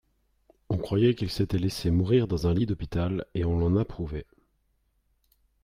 On 0.69 0.77
croyait 0.79 1.13
qu'il 1.13 1.29
s'etait 1.29 1.59
laisse 1.59 1.85
mourir 1.85 2.27
dans 2.27 2.47
un 2.47 2.55
lit 2.55 2.65
d'hôpital, 2.65 3.23
et 3.35 3.45
on 3.45 3.59
l'en 3.59 3.75
approuvait. 3.75 4.25